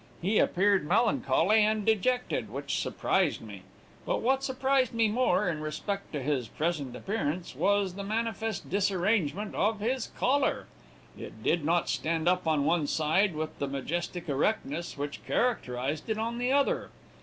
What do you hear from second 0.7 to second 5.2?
melancholy and dejected, which surprised me; but what surprised me